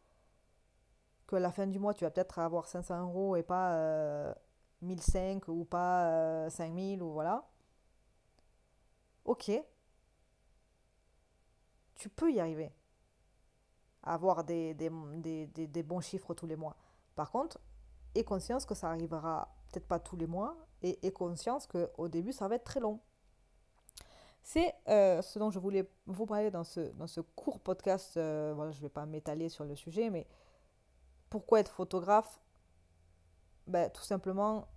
que 1.27 1.35
la 1.35 1.51
fin 1.51 1.67
du 1.67 1.79
mois, 1.79 1.93
tu 1.93 2.03
vas 2.03 2.11
peut-être 2.11 2.39
avoir 2.39 2.67
500 2.67 3.01
euros 3.03 3.35
et 3.35 3.43
pas 3.43 3.73
euh, 3.73 4.33
1005 4.81 5.47
ou 5.47 5.65
pas 5.65 6.05
euh, 6.07 6.49
5000 6.49 7.01
ou 7.03 7.11
voilà. 7.11 7.43
Ok. 9.25 9.49
Tu 11.95 12.09
peux 12.09 12.31
y 12.31 12.39
arriver. 12.41 12.73
Avoir 14.03 14.43
des, 14.43 14.73
des, 14.73 14.89
des, 15.17 15.47
des, 15.47 15.67
des 15.67 15.83
bons 15.83 16.01
chiffres 16.01 16.33
tous 16.33 16.47
les 16.47 16.55
mois. 16.55 16.75
Par 17.15 17.29
contre, 17.31 17.59
aie 18.15 18.23
conscience 18.23 18.65
que 18.65 18.73
ça 18.73 18.89
arrivera 18.89 19.53
peut-être 19.71 19.87
pas 19.87 19.99
tous 19.99 20.15
les 20.15 20.25
mois 20.27 20.55
et 20.81 20.97
aie 21.05 21.11
conscience 21.11 21.67
qu'au 21.67 22.07
début, 22.07 22.33
ça 22.33 22.47
va 22.47 22.55
être 22.55 22.63
très 22.63 22.79
long. 22.79 22.99
C'est 24.43 24.73
euh, 24.89 25.21
ce 25.21 25.37
dont 25.39 25.51
je 25.51 25.59
voulais 25.59 25.87
vous 26.07 26.25
parler 26.25 26.49
dans 26.49 26.63
ce, 26.63 26.79
dans 26.93 27.07
ce 27.07 27.21
court 27.21 27.59
podcast. 27.59 28.17
euh, 28.17 28.53
voilà, 28.55 28.71
je 28.71 28.77
ne 28.77 28.81
vais 28.83 28.89
pas 28.89 29.05
m'étaler 29.05 29.49
sur 29.49 29.65
le 29.65 29.75
sujet, 29.75 30.09
mais 30.09 30.25
pourquoi 31.29 31.59
être 31.59 31.71
photographe 31.71 32.39
ben, 33.67 33.89
Tout 33.89 34.03
simplement, 34.03 34.67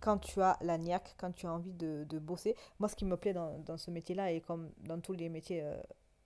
quand 0.00 0.18
tu 0.18 0.40
as 0.42 0.56
la 0.62 0.78
niaque, 0.78 1.14
quand 1.18 1.32
tu 1.32 1.46
as 1.46 1.52
envie 1.52 1.72
de, 1.72 2.04
de 2.08 2.18
bosser. 2.18 2.56
Moi, 2.78 2.88
ce 2.88 2.96
qui 2.96 3.04
me 3.04 3.16
plaît 3.16 3.32
dans, 3.32 3.58
dans 3.60 3.76
ce 3.76 3.90
métier-là, 3.90 4.32
et 4.32 4.40
comme 4.40 4.70
dans 4.78 5.00
tous 5.00 5.12
les 5.12 5.28
métiers 5.28 5.62
euh, 5.62 5.76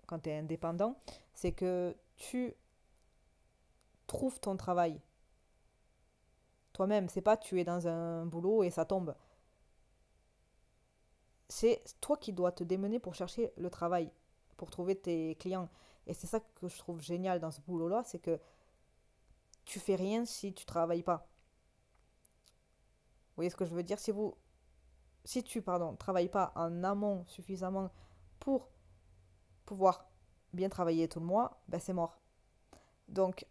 quand 0.07 0.21
tu 0.21 0.31
es 0.31 0.38
indépendant, 0.38 0.97
c'est 1.35 1.53
que 1.53 1.97
tu 2.17 2.55
trouves 4.07 4.38
ton 4.41 4.57
travail 4.57 5.00
toi-même. 6.73 7.09
C'est 7.09 7.23
pas 7.23 7.37
tu 7.37 7.61
es 7.61 7.64
dans 7.64 7.88
un 7.88 8.26
boulot 8.26 8.62
et 8.62 8.71
ça 8.71 8.85
tombe. 8.85 9.14
C'est 11.49 11.83
toi 12.00 12.17
qui 12.17 12.33
dois 12.33 12.53
te 12.53 12.64
démener 12.64 12.99
pour 12.99 13.14
chercher 13.14 13.53
le 13.57 13.71
travail, 13.71 14.11
pour 14.57 14.71
trouver 14.71 14.97
tes 14.97 15.37
clients. 15.37 15.69
Et 16.07 16.14
c'est 16.14 16.26
ça 16.26 16.41
que 16.41 16.69
je 16.69 16.79
trouve 16.79 17.00
génial 17.00 17.41
dans 17.41 17.50
ce 17.50 17.61
boulot-là, 17.62 18.03
c'est 18.05 18.19
que 18.19 18.38
tu 19.64 19.80
fais 19.80 19.97
rien 19.97 20.25
si 20.25 20.52
tu 20.54 20.64
travailles 20.64 21.02
pas. 21.02 21.26
Vous 23.28 23.37
voyez 23.37 23.50
ce 23.50 23.56
que 23.56 23.64
je 23.64 23.75
veux 23.75 23.83
dire? 23.83 23.99
Si 23.99 24.11
vous, 24.12 24.35
si 25.25 25.42
tu, 25.42 25.62
pardon, 25.62 25.97
travailles 25.97 26.28
pas 26.28 26.52
en 26.56 26.85
amont 26.85 27.25
suffisamment 27.26 27.90
pour 28.40 28.71
pouvoir 29.66 30.06
bien 30.52 30.68
travailler 30.68 31.09
tout 31.09 31.21
le 31.21 31.26
mois, 31.26 31.61
ben 31.68 31.80
c'est 31.80 31.92
mort. 31.92 32.21
Donc, 33.09 33.47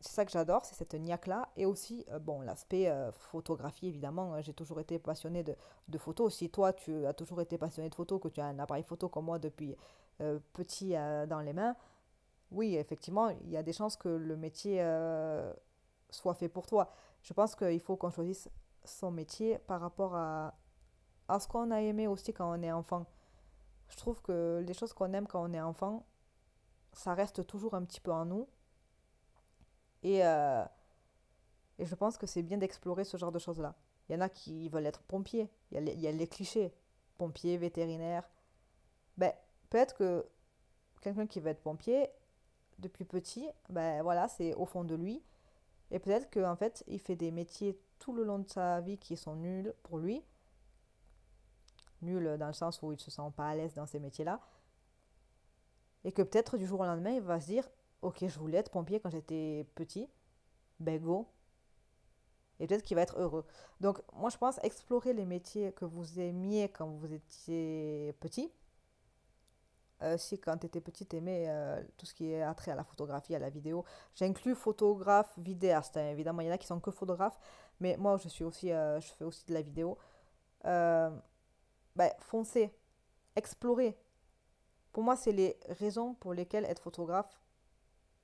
c'est 0.00 0.12
ça 0.12 0.24
que 0.24 0.32
j'adore, 0.32 0.64
c'est 0.64 0.74
cette 0.74 0.94
niaque-là. 0.94 1.50
Et 1.56 1.64
aussi, 1.66 2.04
euh, 2.10 2.18
bon, 2.18 2.40
l'aspect 2.40 2.88
euh, 2.88 3.12
photographie, 3.12 3.86
évidemment. 3.86 4.34
euh, 4.34 4.42
J'ai 4.42 4.54
toujours 4.54 4.80
été 4.80 4.98
passionnée 4.98 5.44
de, 5.44 5.56
de 5.88 5.98
photos. 5.98 6.34
Si 6.34 6.50
toi, 6.50 6.72
tu 6.72 7.06
as 7.06 7.14
toujours 7.14 7.40
été 7.40 7.56
passionné 7.58 7.88
de 7.88 7.94
photos, 7.94 8.20
que 8.20 8.28
tu 8.28 8.40
as 8.40 8.46
un 8.46 8.58
appareil 8.58 8.82
photo 8.82 9.08
comme 9.08 9.26
moi 9.26 9.38
depuis 9.38 9.76
euh, 10.20 10.38
petit 10.52 10.90
dans 10.92 11.40
les 11.44 11.52
mains, 11.52 11.76
oui, 12.52 12.76
effectivement, 12.76 13.30
il 13.30 13.50
y 13.50 13.56
a 13.56 13.62
des 13.62 13.72
chances 13.72 13.96
que 13.96 14.08
le 14.08 14.36
métier 14.36 14.78
euh, 14.80 15.52
soit 16.10 16.34
fait 16.34 16.48
pour 16.48 16.66
toi. 16.66 16.92
Je 17.22 17.32
pense 17.32 17.56
qu'il 17.56 17.80
faut 17.80 17.96
qu'on 17.96 18.10
choisisse 18.10 18.48
son 18.84 19.10
métier 19.10 19.58
par 19.58 19.80
rapport 19.80 20.14
à, 20.14 20.54
à 21.28 21.40
ce 21.40 21.48
qu'on 21.48 21.70
a 21.70 21.80
aimé 21.80 22.06
aussi 22.06 22.32
quand 22.32 22.50
on 22.50 22.62
est 22.62 22.72
enfant. 22.72 23.06
Je 23.88 23.96
trouve 23.96 24.20
que 24.22 24.62
les 24.66 24.74
choses 24.74 24.92
qu'on 24.92 25.12
aime 25.12 25.26
quand 25.26 25.42
on 25.42 25.52
est 25.52 25.60
enfant, 25.60 26.06
ça 26.92 27.14
reste 27.14 27.46
toujours 27.46 27.74
un 27.74 27.84
petit 27.84 28.00
peu 28.00 28.12
en 28.12 28.24
nous. 28.24 28.48
Et, 30.02 30.24
euh, 30.24 30.64
et 31.78 31.86
je 31.86 31.94
pense 31.94 32.18
que 32.18 32.26
c'est 32.26 32.42
bien 32.42 32.58
d'explorer 32.58 33.04
ce 33.04 33.16
genre 33.16 33.32
de 33.32 33.38
choses-là. 33.38 33.74
Il 34.08 34.14
y 34.14 34.16
en 34.16 34.20
a 34.20 34.28
qui 34.28 34.68
veulent 34.68 34.86
être 34.86 35.02
pompiers. 35.02 35.48
Il 35.70 36.00
y 36.00 36.06
a 36.06 36.12
les, 36.12 36.28
clichés. 36.28 36.74
Pompier, 37.18 37.56
vétérinaire. 37.56 38.28
Ben, 39.16 39.32
peut-être 39.70 39.94
que 39.94 40.26
quelqu'un 41.00 41.26
qui 41.26 41.40
veut 41.40 41.50
être 41.50 41.62
pompier, 41.62 42.08
depuis 42.82 43.04
petit, 43.04 43.48
ben 43.70 44.02
voilà, 44.02 44.28
c'est 44.28 44.54
au 44.54 44.66
fond 44.66 44.84
de 44.84 44.94
lui. 44.94 45.22
Et 45.90 45.98
peut-être 45.98 46.30
qu'en 46.30 46.56
fait, 46.56 46.84
il 46.86 46.98
fait 46.98 47.16
des 47.16 47.30
métiers 47.30 47.78
tout 47.98 48.12
le 48.12 48.24
long 48.24 48.40
de 48.40 48.48
sa 48.48 48.80
vie 48.80 48.98
qui 48.98 49.16
sont 49.16 49.36
nuls 49.36 49.72
pour 49.82 49.98
lui. 49.98 50.22
Nuls 52.02 52.36
dans 52.38 52.48
le 52.48 52.52
sens 52.52 52.82
où 52.82 52.92
il 52.92 52.96
ne 52.96 53.00
se 53.00 53.10
sent 53.10 53.30
pas 53.36 53.48
à 53.48 53.54
l'aise 53.54 53.74
dans 53.74 53.86
ces 53.86 54.00
métiers-là. 54.00 54.40
Et 56.04 56.12
que 56.12 56.22
peut-être 56.22 56.58
du 56.58 56.66
jour 56.66 56.80
au 56.80 56.84
lendemain, 56.84 57.12
il 57.12 57.20
va 57.20 57.40
se 57.40 57.46
dire, 57.46 57.68
ok, 58.02 58.26
je 58.26 58.38
voulais 58.38 58.58
être 58.58 58.70
pompier 58.70 59.00
quand 59.00 59.10
j'étais 59.10 59.66
petit. 59.74 60.08
Ben 60.80 61.00
go. 61.00 61.28
Et 62.58 62.66
peut-être 62.66 62.82
qu'il 62.82 62.96
va 62.96 63.02
être 63.02 63.18
heureux. 63.18 63.44
Donc 63.80 64.00
moi, 64.14 64.30
je 64.30 64.36
pense 64.36 64.58
explorer 64.64 65.12
les 65.12 65.26
métiers 65.26 65.72
que 65.72 65.84
vous 65.84 66.18
aimiez 66.18 66.68
quand 66.68 66.86
vous 66.86 67.12
étiez 67.12 68.14
petit. 68.20 68.50
Euh, 70.02 70.18
si 70.18 70.38
quand 70.38 70.58
tu 70.58 70.66
étais 70.66 70.80
petit, 70.80 71.06
tu 71.06 71.16
aimais 71.16 71.48
tout 71.96 72.06
ce 72.06 72.14
qui 72.14 72.32
est 72.32 72.42
attrait 72.42 72.72
à 72.72 72.74
la 72.74 72.84
photographie, 72.84 73.34
à 73.34 73.38
la 73.38 73.50
vidéo. 73.50 73.84
J'inclus 74.14 74.54
photographe, 74.54 75.32
vidéaste. 75.38 75.96
hein. 75.96 76.10
Évidemment, 76.10 76.40
il 76.42 76.48
y 76.48 76.50
en 76.50 76.54
a 76.54 76.58
qui 76.58 76.66
sont 76.66 76.80
que 76.80 76.90
photographes. 76.90 77.38
Mais 77.80 77.96
moi, 77.96 78.16
je, 78.16 78.28
suis 78.28 78.44
aussi, 78.44 78.72
euh, 78.72 79.00
je 79.00 79.08
fais 79.12 79.24
aussi 79.24 79.44
de 79.46 79.54
la 79.54 79.62
vidéo. 79.62 79.98
Euh, 80.66 81.10
ben, 81.96 82.10
foncez. 82.20 82.72
Explorez. 83.36 83.98
Pour 84.92 85.02
moi, 85.02 85.16
c'est 85.16 85.32
les 85.32 85.58
raisons 85.68 86.14
pour 86.14 86.34
lesquelles 86.34 86.64
être 86.66 86.80
photographe, 86.80 87.40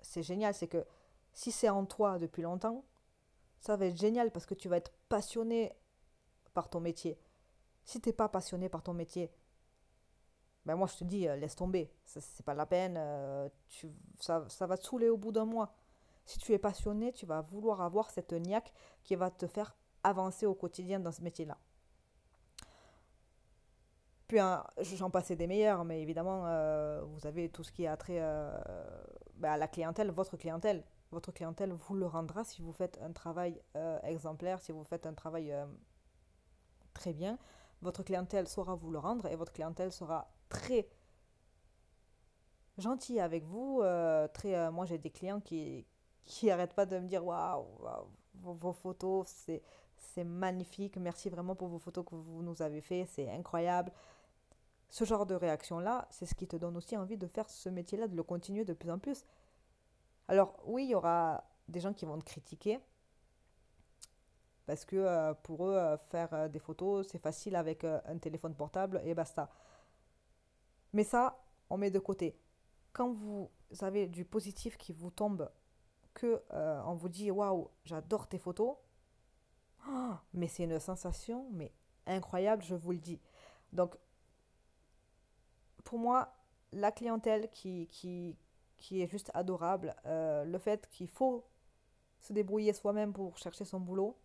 c'est 0.01 0.23
génial. 0.23 0.55
C'est 0.55 0.69
que 0.69 0.85
si 1.33 1.51
c'est 1.51 1.69
en 1.69 1.87
toi 1.87 2.19
depuis 2.19 2.43
longtemps, 2.43 2.85
ça 3.61 3.77
va 3.77 3.87
être 3.87 3.97
génial 3.97 4.31
parce 4.31 4.47
que 4.47 4.55
tu 4.55 4.69
vas 4.69 4.77
être 4.77 4.93
passionné 5.09 5.73
par 6.55 6.69
ton 6.69 6.81
métier. 6.81 7.19
Si 7.85 8.01
t'es 8.01 8.13
pas 8.13 8.29
passionné 8.29 8.69
par 8.69 8.83
ton 8.83 8.93
métier, 8.93 9.31
ben 10.69 10.77
moi 10.77 10.87
je 10.87 10.99
te 10.99 11.05
dis, 11.05 11.27
euh, 11.27 11.35
laisse 11.37 11.57
tomber. 11.57 11.91
C'est 12.05 12.45
pas 12.45 12.53
la 12.53 12.67
peine. 12.67 12.97
euh, 12.99 13.49
tu, 13.71 13.91
ça, 14.21 14.45
ça 14.49 14.67
va 14.67 14.77
te 14.77 14.85
saouler 14.85 15.09
au 15.09 15.17
bout 15.17 15.33
d'un 15.33 15.47
mois. 15.47 15.75
Si 16.27 16.39
tu 16.39 16.53
es 16.53 16.59
passionné, 16.59 17.11
tu 17.15 17.25
vas 17.25 17.41
vouloir 17.41 17.81
avoir 17.81 18.11
cette 18.11 18.35
niaque 18.35 18.71
qui 19.03 19.17
va 19.17 19.31
te 19.31 19.47
faire 19.47 19.75
avancer 20.05 20.45
au 20.45 20.55
quotidien 20.55 21.01
dans 21.01 21.11
ce 21.11 21.23
métier-là. 21.23 21.57
Puis 24.27 24.39
hein, 24.39 24.63
j'en 24.77 25.09
passais 25.09 25.37
des 25.37 25.47
meilleurs, 25.47 25.87
mais 25.87 26.03
évidemment, 26.03 26.43
euh, 26.45 27.03
vous 27.03 27.27
avez 27.27 27.49
tout 27.49 27.65
ce 27.65 27.73
qui 27.73 27.87
a 27.87 27.97
trait 27.97 28.19
euh, 28.21 28.55
ben, 29.37 29.53
à 29.53 29.57
la 29.57 29.69
clientèle, 29.69 30.11
votre 30.11 30.37
clientèle. 30.37 30.85
Votre 31.13 31.33
clientèle 31.33 31.73
vous 31.73 31.95
le 31.95 32.05
rendra 32.05 32.45
si 32.45 32.61
vous 32.61 32.75
faites 32.75 32.99
un 33.01 33.13
travail 33.13 33.59
exemplaire, 34.03 34.61
si 34.61 34.73
vous 34.73 34.85
faites 34.85 35.07
un 35.07 35.15
travail 35.15 35.55
très 36.93 37.15
bien. 37.15 37.39
Votre 37.83 38.03
clientèle 38.03 38.49
saura 38.49 38.75
vous 38.75 38.91
le 38.91 38.99
rendre 38.99 39.27
et 39.27 39.37
votre 39.37 39.53
clientèle 39.53 39.93
sera 39.93 40.31
très 40.49 40.89
gentille 42.79 43.21
avec 43.21 43.45
vous. 43.45 43.81
euh, 43.83 44.29
très, 44.29 44.55
euh, 44.57 44.71
moi, 44.71 44.87
j'ai 44.87 44.99
des 44.99 45.11
clients 45.11 45.41
qui 45.41 45.87
qui 46.25 46.51
arrêtent 46.51 46.75
pas 46.75 46.87
de 46.87 46.99
me 46.99 47.07
dire 47.07 47.25
waouh, 47.25 47.67
waouh, 47.81 48.09
vos, 48.35 48.73
photos, 48.73 49.27
c'est 49.29 49.63
c'est 49.97 50.25
magnifique. 50.25 50.97
Merci 50.97 51.29
vraiment 51.29 51.55
pour 51.55 51.69
vos 51.69 51.79
photos 51.79 52.05
que 52.05 52.15
vous 52.15 52.43
nous 52.43 52.63
avez 52.63 52.81
fait, 52.81 53.07
c'est 53.07 53.31
incroyable. 53.31 53.93
Ce 54.91 55.05
genre 55.05 55.27
de 55.27 55.35
réaction-là, 55.35 56.07
c'est 56.11 56.25
ce 56.27 56.35
qui 56.35 56.47
te 56.47 56.57
donne 56.57 56.77
aussi 56.77 56.97
envie 56.97 57.19
de 57.19 57.27
faire 57.27 57.51
ce 57.51 57.69
métier-là, 57.69 58.09
de 58.09 58.17
le 58.17 58.23
continuer 58.23 58.65
de 58.65 58.73
plus 58.73 58.91
en 58.91 58.99
plus. 58.99 59.25
Alors 60.29 60.55
oui, 60.65 60.85
il 60.85 60.91
y 60.91 60.95
aura 60.95 61.45
des 61.69 61.81
gens 61.81 61.93
qui 61.93 62.07
vont 62.07 62.19
te 62.19 62.25
critiquer 62.25 62.79
parce 64.69 64.85
que 64.85 64.97
euh, 64.97 65.33
pour 65.33 65.67
eux, 65.67 65.75
euh, 65.75 65.97
faire 65.97 66.29
euh, 66.35 66.47
des 66.47 66.59
photos, 66.59 67.09
c'est 67.09 67.19
facile 67.19 67.57
avec 67.57 67.85
un 67.85 68.19
téléphone 68.19 68.55
portable 68.55 69.01
et 69.03 69.15
basta. 69.15 69.51
Mais 70.93 71.05
ça, 71.05 71.43
on 71.71 71.79
met 71.79 71.91
de 71.91 71.99
côté. 71.99 72.39
Quand 72.93 73.11
vous 73.11 73.51
avez 73.81 74.07
du 74.07 74.27
positif 74.27 74.77
qui 74.77 74.93
vous 74.93 75.11
tombe, 75.11 75.51
que 76.13 76.43
on 76.51 76.95
vous 76.95 77.09
dit 77.09 77.31
waouh, 77.31 77.71
j'adore 77.87 78.27
tes 78.27 78.37
photos, 78.37 78.77
oh, 79.89 80.13
mais 80.35 80.49
c'est 80.49 80.65
une 80.65 80.79
sensation, 80.79 81.49
mais 81.53 81.73
incroyable, 82.07 82.63
je 82.63 82.75
vous 82.75 82.93
le 82.93 82.99
dis. 82.99 83.21
Donc, 83.73 83.97
pour 85.83 85.99
moi, 85.99 86.35
la 86.73 86.93
clientèle 86.93 87.49
qui, 87.49 87.87
qui, 87.87 88.37
qui 88.77 89.01
est 89.01 89.07
juste 89.07 89.31
adorable, 89.33 89.95
le 90.05 90.59
fait 90.59 90.87
qu'il 90.91 91.09
faut 91.09 91.47
se 92.21 92.35
débrouiller 92.35 92.75
soi-même 92.75 93.15
pour 93.15 93.39
chercher 93.39 93.65
son 93.65 93.81
boulot, 93.81 94.19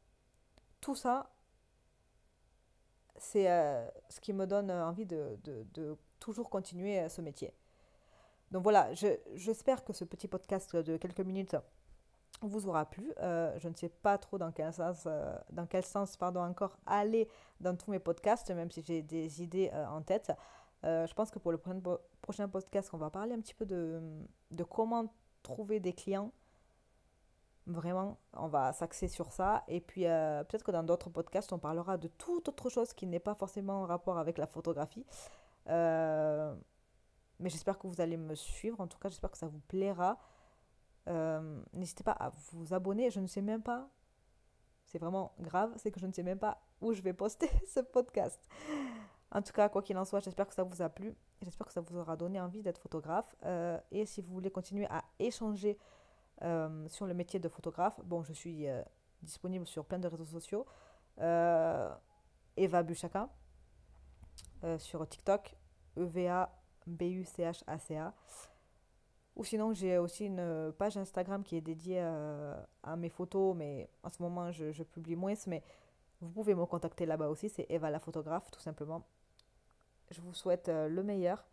tout 0.83 0.95
ça, 0.95 1.29
c'est 3.17 3.49
euh, 3.49 3.87
ce 4.09 4.19
qui 4.19 4.33
me 4.33 4.45
donne 4.45 4.69
envie 4.69 5.05
de, 5.05 5.37
toujours 6.19 6.49
continuer 6.49 6.99
euh, 6.99 7.09
ce 7.09 7.21
métier. 7.21 7.53
Donc 8.51 8.63
voilà, 8.63 8.93
je- 8.93 9.17
j'espère 9.35 9.83
que 9.85 9.93
ce 9.93 10.03
petit 10.03 10.27
podcast 10.27 10.75
de 10.75 10.97
quelques 10.97 11.21
minutes 11.21 11.55
vous 12.41 12.67
aura 12.67 12.85
plu. 12.85 13.13
Euh, 13.19 13.57
je 13.59 13.69
ne 13.69 13.73
sais 13.75 13.87
pas 13.87 14.17
trop 14.17 14.37
dans 14.37 14.51
quel 14.51 14.73
sens, 14.73 15.03
euh, 15.05 15.37
pardon, 16.19 16.41
encore 16.41 16.77
aller 16.85 17.29
dans 17.61 17.75
tous 17.77 17.91
mes 17.91 17.99
podcasts, 17.99 18.51
même 18.51 18.69
si 18.69 18.83
j'ai 18.83 19.01
des 19.01 19.41
idées 19.41 19.69
euh, 19.73 19.87
en 19.87 20.01
tête. 20.01 20.33
Euh, 20.83 21.07
je 21.07 21.13
pense 21.13 21.31
que 21.31 21.39
pour 21.39 21.53
le 21.53 21.57
prochain, 21.57 21.79
po- 21.79 21.99
prochain 22.21 22.49
podcast, 22.49 22.89
on 22.93 22.97
va 22.97 23.09
parler 23.09 23.33
un 23.33 23.39
petit 23.39 23.53
peu 23.53 23.65
de 23.65 24.63
comment 24.69 25.05
trouver 25.43 25.79
des 25.79 25.93
clients. 25.93 26.31
Vraiment, 27.65 28.17
on 28.33 28.47
va 28.47 28.73
s'axer 28.73 29.07
sur 29.07 29.31
ça. 29.31 29.63
Et 29.67 29.79
puis, 29.79 30.05
euh, 30.05 30.43
peut-être 30.43 30.63
que 30.63 30.71
dans 30.71 30.83
d'autres 30.83 31.09
podcasts, 31.09 31.53
on 31.53 31.59
parlera 31.59 31.97
de 31.97 32.07
toute 32.07 32.49
autre 32.49 32.69
chose 32.69 32.93
qui 32.93 33.07
n'est 33.07 33.19
pas 33.19 33.33
forcément 33.33 33.83
en 33.83 33.85
rapport 33.85 34.17
avec 34.17 34.37
la 34.37 34.47
photographie. 34.47 35.05
Euh, 35.69 36.53
mais 37.39 37.49
j'espère 37.49 37.79
que 37.79 37.87
vous 37.87 38.01
allez 38.01 38.17
me 38.17 38.35
suivre. 38.35 38.81
En 38.81 38.87
tout 38.87 38.97
cas, 38.97 39.09
j'espère 39.09 39.31
que 39.31 39.37
ça 39.37 39.47
vous 39.47 39.61
plaira. 39.67 40.17
N'hésitez 41.73 42.03
pas 42.03 42.11
à 42.11 42.31
vous 42.51 42.73
abonner. 42.73 43.09
Je 43.09 43.19
ne 43.19 43.27
sais 43.27 43.41
même 43.41 43.61
pas, 43.61 43.89
c'est 44.93 44.99
vraiment 44.99 45.33
grave, 45.39 45.73
c'est 45.77 45.91
que 45.91 45.99
je 45.99 46.05
ne 46.05 46.11
sais 46.11 46.21
même 46.21 46.37
pas 46.37 46.61
où 46.79 46.93
je 46.93 47.01
vais 47.01 47.13
poster 47.13 47.49
ce 47.67 47.79
podcast. 47.79 48.39
En 49.31 49.41
tout 49.41 49.51
cas, 49.51 49.67
quoi 49.67 49.81
qu'il 49.81 49.97
en 49.97 50.05
soit, 50.05 50.19
j'espère 50.19 50.47
que 50.47 50.53
ça 50.53 50.63
vous 50.63 50.83
a 50.83 50.89
plu. 50.89 51.15
J'espère 51.41 51.65
que 51.65 51.73
ça 51.73 51.81
vous 51.81 51.97
aura 51.97 52.15
donné 52.15 52.39
envie 52.39 52.61
d'être 52.61 52.79
photographe. 52.79 53.35
Euh, 53.43 53.79
et 53.89 54.05
si 54.05 54.21
vous 54.21 54.31
voulez 54.31 54.51
continuer 54.51 54.85
à 54.91 55.03
échanger 55.17 55.79
euh, 55.79 56.02
sur 56.87 57.05
le 57.05 57.13
métier 57.13 57.39
de 57.39 57.49
photographe, 57.49 57.99
bon, 58.03 58.23
je 58.23 58.33
suis 58.33 58.67
euh, 58.67 58.81
disponible 59.21 59.65
sur 59.65 59.85
plein 59.85 59.99
de 59.99 60.07
réseaux 60.07 60.25
sociaux. 60.25 60.65
Eva 61.17 62.83
Buchaka 62.83 63.29
sur 64.77 65.07
TikTok, 65.07 65.55
E-V-A-B-U-C-H-A-C-A. 65.97 68.13
Ou 69.35 69.43
sinon, 69.43 69.73
j'ai 69.73 69.97
aussi 69.97 70.25
une 70.25 70.71
page 70.77 70.97
Instagram 70.97 71.43
qui 71.43 71.57
est 71.57 71.61
dédiée 71.61 71.99
à 71.99 72.95
mes 72.95 73.09
photos, 73.09 73.55
mais 73.55 73.89
en 74.03 74.09
ce 74.09 74.21
moment, 74.21 74.51
je, 74.51 74.71
je 74.71 74.83
publie 74.83 75.15
moins. 75.15 75.33
Mais 75.47 75.63
vous 76.23 76.29
pouvez 76.29 76.55
me 76.55 76.65
contacter 76.65 77.05
là-bas 77.05 77.27
aussi, 77.27 77.49
c'est 77.49 77.65
Eva 77.69 77.89
la 77.89 77.99
photographe, 77.99 78.49
tout 78.49 78.61
simplement. 78.61 79.05
Je 80.09 80.21
vous 80.21 80.33
souhaite 80.33 80.69
euh, 80.69 80.87
le 80.87 81.03
meilleur 81.03 81.43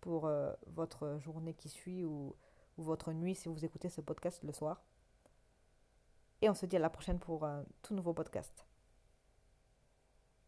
pour 0.00 0.26
euh, 0.26 0.52
votre 0.66 1.18
journée 1.20 1.54
qui 1.54 1.68
suit 1.68 2.04
ou, 2.04 2.34
ou, 2.76 2.82
votre 2.82 3.12
nuit 3.12 3.34
si 3.34 3.48
vous 3.48 3.64
écoutez 3.64 3.88
ce 3.88 4.00
podcast 4.00 4.42
le 4.42 4.52
soir. 4.52 4.82
Et 6.42 6.50
on 6.50 6.54
se 6.54 6.66
dit 6.66 6.76
à 6.76 6.80
la 6.80 6.90
prochaine 6.90 7.18
pour 7.18 7.44
un 7.44 7.64
tout 7.82 7.94
nouveau 7.94 8.12
podcast. 8.12 8.66